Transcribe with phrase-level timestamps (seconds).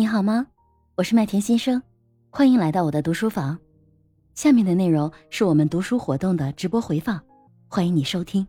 [0.00, 0.46] 你好吗？
[0.94, 1.82] 我是麦田先生，
[2.30, 3.58] 欢迎来到我的读书房。
[4.34, 7.20] 下面的内容是我们读书活动的直播回放，
[7.68, 8.46] 欢迎你收听。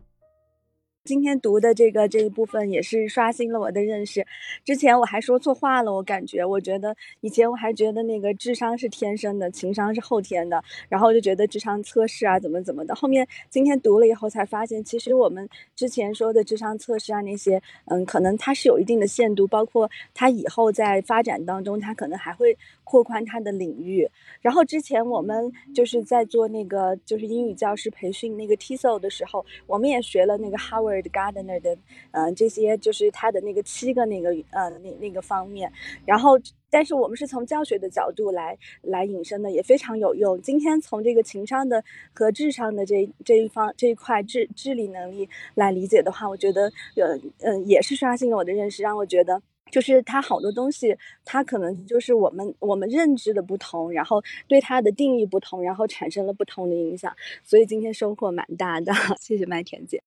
[1.04, 4.24] 今天读的这个这一部分也是刷新了我的认识。
[4.64, 12.94] 之前我还说错话了，我感觉，我觉得以前我还觉得那个智商是天生的，情商是后天的，然后就觉得智商测试啊怎么怎么的。
[12.94, 22.56] 后面今天读了以后才发现，其实我们之前说的智商测试啊那些，嗯，可能它是有一定的限度，包括它以后在发展当中，它可能还会
[22.92, 24.06] 拓宽他的领域。
[24.40, 31.10] 然后之前我们就是在做那个就是英语教师培训那个 TESOL 的时候，我们也学了那个 Howard。
[31.12, 31.76] Gardner 的，
[32.12, 35.70] 嗯，这些就是他的那个七个那个呃那那个方面，
[36.06, 36.38] 然后，
[36.70, 40.40] 但是我们是从教学的角度来来引申的，也非常有用。
[40.40, 58.92] 今天从这个情商的和智商的这这一方这一块智智力能力来理解的话，我觉得，呃嗯，也是刷新了我的认识，让我觉得，就是它好多东西，它可能就是我们我们认知的不同，然后对它的定义不同，然后产生了不同的影响，所以今天收获蛮大的。
[59.18, 60.02] 谢谢麦田姐。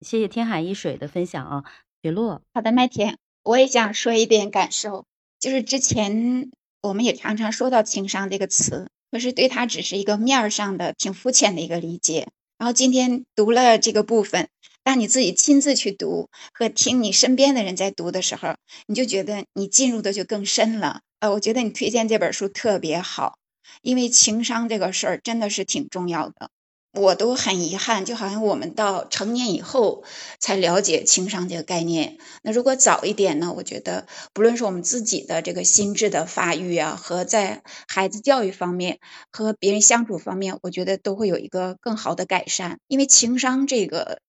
[0.00, 1.64] 谢谢天海一水的分享啊，
[2.02, 2.40] 雪落。
[2.54, 5.04] 好的，麦田，我也想说一点感受，
[5.38, 12.28] 就是之前我们也常常说到情商这个词，可是对它只是一个面儿上的、挺肤浅的一个理解。
[12.60, 14.50] 然后今天读了这个部分，
[14.84, 18.54] 当你自己亲自去读和听你身边的人在读的时候，
[18.86, 21.00] 你就觉得你进入的就更深了。
[21.20, 23.38] 呃，我觉得你推荐这本书特别好，
[23.80, 26.50] 因为情商这个事儿真的是挺重要的。
[26.92, 30.02] 我都很遗憾，就好像我们到成年以后
[30.40, 32.18] 才了解情商这个概念。
[32.42, 33.52] 那如果早一点呢？
[33.56, 38.98] 我觉得，不论是我们自己的这个心智的发育啊，和在孩子教育方面
[39.30, 42.80] 和别人相处方面，我觉得都会有一个更好的改善。
[42.88, 44.20] 因为情商这个。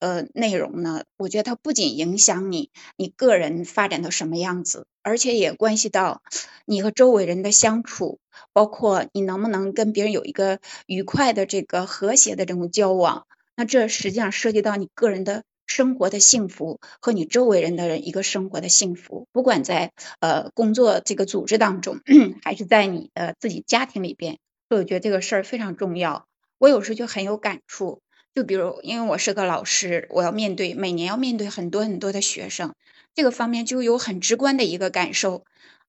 [0.00, 1.02] 呃，内容呢？
[1.16, 6.22] 我觉得它不仅影响你，你个人发展到什么样子，而且也关系到
[6.64, 8.20] 你和周围人的相处，
[8.52, 13.26] 包括你能不能跟别人有一个愉快的这个和谐的这种交往。
[13.56, 21.98] 那这实际上涉及到你个人的生活的幸福和你周围人的人一个生活的幸福，不管在呃工作这个组织当中，
[22.42, 26.26] 还是在你的自己家庭里边，所以我觉得这个事儿非常重要。
[26.58, 28.00] 我有时就很有感触。
[28.34, 32.74] 就比如，因为我是个老师，我要面对每年要面对很多很多的学生，
[33.12, 35.44] 这个方面就有很直观的一个感受。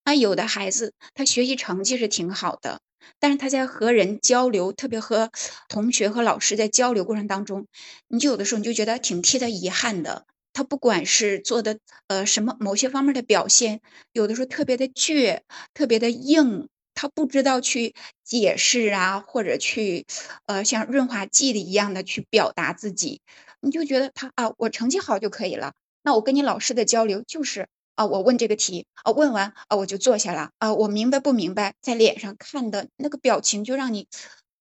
[0.09, 2.81] 那，有的孩子他学习成绩是挺好的，
[3.19, 5.29] 但是他在和人交流，特别和
[5.67, 7.67] 同学和老师在交流过程当中，
[8.07, 10.25] 你就有的时候你就觉得挺替他遗憾的。
[10.51, 11.77] 他不管是做的
[12.07, 13.81] 呃什么某些方面的表现，
[14.11, 15.41] 有的时候特别的倔，
[15.75, 16.67] 特别的硬。
[16.95, 17.93] 他不知道去
[18.25, 20.07] 解释啊，或者去，
[20.47, 23.21] 呃，像润滑剂的一样的去表达自己，
[23.61, 25.73] 你就觉得他啊，我成绩好就可以了。
[26.01, 27.67] 那我跟你老师的交流就是
[27.99, 34.07] 啊，我问这个题啊，问完啊我就坐下了啊，我明白不明白，在脸上看的那个表情就让你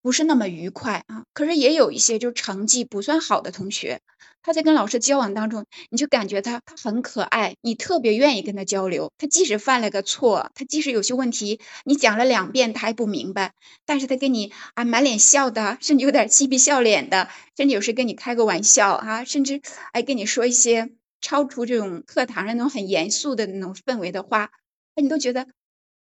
[0.01, 1.23] 不是那么愉快啊。
[1.33, 4.01] 可是也有一些就成绩不算好的同学。
[4.41, 9.09] 他在跟老师交往当中，你就感觉他他很可爱，你特别愿意跟他交流。
[9.17, 13.53] 他即使犯了个错，他即使有些问题你讲了两遍他还不明白，
[13.85, 19.61] 但是他跟你啊满脸笑的，甚至有点嬉皮笑脸的，甚至有时跟你开个玩笑啊，甚至
[19.93, 20.89] 哎跟你说一些
[21.21, 24.51] 超出这种课堂上那种很严肃的那种氛围的话，
[24.95, 25.47] 哎你都觉得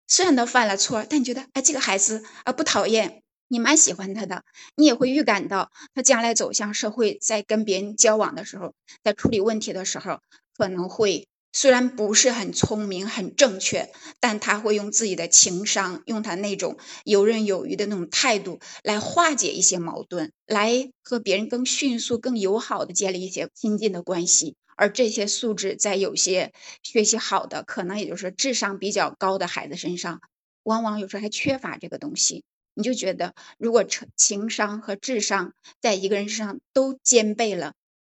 [0.07, 3.21] 虽然他犯了错，但你觉得哎这个孩子啊不讨厌。
[3.49, 4.43] 你蛮喜欢他的，
[4.75, 10.19] 你也会预感到他将来走向社会，在跟别人交往的时候，在处理问题的时候，
[10.57, 24.57] 可能会虽然不是很聪明、很正确，但他会用自己的情商，用他那种游刃有余的那种态度来化解一些矛盾，来和别人更迅速、更友好的建立一些亲近的关系。
[24.77, 26.53] 而这些素质，在有些
[26.83, 30.21] 学习好的，可能也就是智商比较高的孩子身上，
[30.63, 32.45] 往往有时候还缺乏这个东西。
[32.75, 37.75] 你就觉得，如果情情商和智商在一个人身上都兼备了，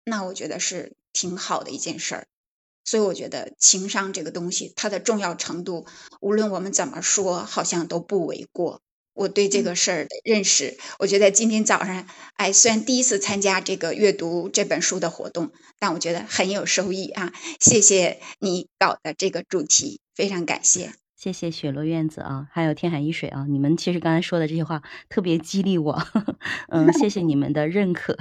[0.05, 2.27] 那我觉得是挺好的一件事儿。
[2.85, 5.85] 所以我觉得情商这个东西，它的重要程度，
[6.21, 8.81] 无论我们怎么说，好像都不为过。
[9.15, 17.33] 我对这个事儿的认识，我觉得今天早上，哎，虽然第一次参加这个阅读这本书的活动，但我觉得很有收益啊！
[17.59, 21.04] 谢谢你搞的这个主题，非常感谢。
[21.25, 25.99] 谢谢雪落院子啊，还有天海一水啊，你们其实刚才说的这些话特别激励我，
[26.69, 28.15] 嗯，谢谢你们的认可。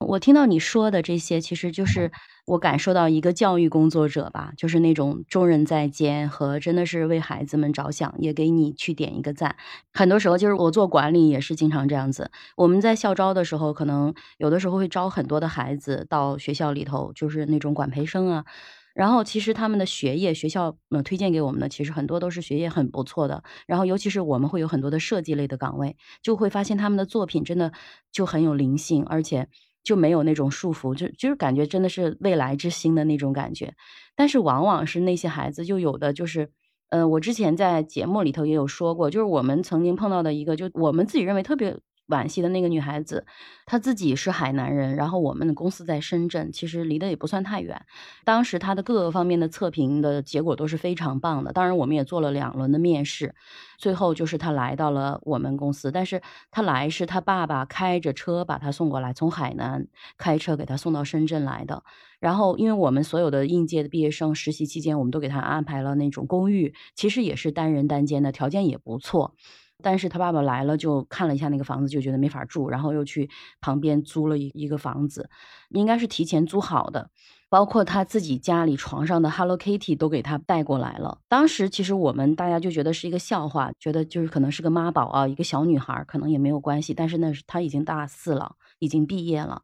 [0.00, 2.10] 我听到你说的这些，其实就是
[2.46, 9.54] 我感受到一个教育工作者吧，就是那种重任在肩和真的是为孩子们着想，也给你去点一个赞。
[9.92, 18.46] 很多时候就是我做管理也是经常这样子，我们在校招的时候，可能有的时候会招很多的孩子到学校里头，就是那种管培生啊。
[18.96, 23.44] 然后其实他们的学业，学校嗯推荐给我们的，其实很多都是学业很不错的。
[23.66, 27.72] 然后尤其是我们会有很多的设计类的岗位，就会发现他们的作品真的
[28.10, 29.48] 就很有灵性，而且
[29.84, 33.74] 就没有那种束缚，就就是感觉真的是未来之星的那种感觉。
[34.16, 36.50] 但是往往是那些孩子，就有的就是，
[36.88, 41.76] 呃，我之前在节目里头也有说过，就是我们曾经碰到的一个，就我们自己认为特别。
[42.08, 43.26] 惋惜的那个女孩子，
[43.64, 47.84] 她自己是海南人，然后我们的公司在深圳，其实离得也不算太远。
[48.24, 53.34] 当时她的各个方面的测评的结果都是非常棒的，当然我们也做了两轮的面试，
[53.76, 55.90] 最后就是她来到了我们公司。
[55.90, 61.82] 但是她来是她爸爸开着车把她送过来，从海南开车给她送到深圳来的。
[62.18, 69.34] 然后因为我们所有的应届的毕业生实习期间，我们都给她安排了那种公寓，其实也是单人单间的，条件也不错。
[69.82, 73.28] 但是他爸爸来了，就看了一下那个房子，就觉得没法住，然后又去
[73.60, 75.28] 旁边租了一一个房子，
[75.68, 77.10] 应该是提前租好的，
[77.50, 81.18] 包括他自己家里床上的 Hello Kitty 都给他带过来了。
[81.28, 86.94] 当时其实我们大家就觉得是一个笑话，觉得就是可能是个妈宝啊，一个小女孩可能也没有关系。
[86.94, 89.62] 但是那是他已经大四了，已经毕业了。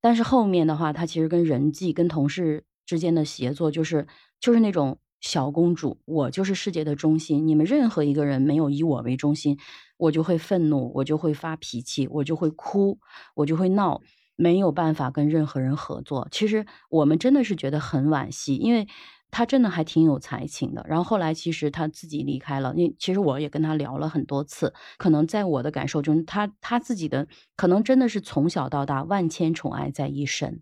[0.00, 4.06] 但是后面的话，他其实跟人际、跟同事之间的协作，就是
[4.40, 4.98] 就是那种。
[5.24, 7.48] 小公主，我就是世界的中心。
[7.48, 9.58] 你们任何一个人没有以我为中心，
[9.96, 12.98] 我就会愤怒，我就会发脾气，我就会哭，
[13.34, 14.02] 我就会闹，
[14.36, 16.28] 没有办法跟任何人合作。
[16.30, 18.86] 其实我们真的是觉得很惋惜，因为
[19.30, 20.84] 他真的还挺有才情的。
[20.86, 30.60] 然后后来其实他自己离开了，因其实我也跟他聊了很多次，可能在我的感受中，他他自己的可能真的是从小到大万千宠爱在一身，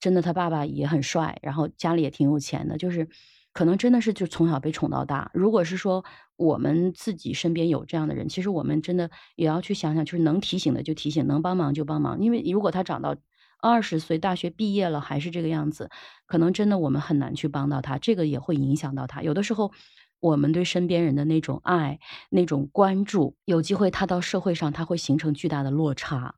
[0.00, 3.08] 真的他爸爸也很帅，然后家里也挺有钱的，就是。
[3.52, 5.30] 可能真的是就从小被宠到大。
[5.34, 6.04] 如果是说
[6.36, 12.20] 我们自己身边有这样的人，其实我们真的也要去想想，就是能提醒的就提醒，能帮忙就帮忙。
[12.20, 13.16] 因为如果他长到
[13.60, 15.90] 二十岁，大学毕业了还是这个样子，
[16.26, 19.22] 可能真的我们很难去帮到他，这个也会影响到他。
[19.22, 19.70] 有的时候，
[20.20, 21.98] 我们对身边人的那种爱、
[22.30, 26.36] 那种关注，有机会他到社会上他会形成巨大的落差。